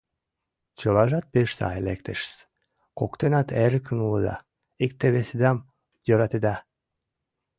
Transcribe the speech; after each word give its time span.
Чылажат 0.79 1.25
пеш 1.33 1.49
сай 1.57 1.79
лектешыс: 1.87 2.37
коктынат 2.99 3.47
эрыкан 3.63 3.99
улыда, 4.05 4.35
икте-весыдам 4.85 5.57
йӧратеда. 6.07 6.55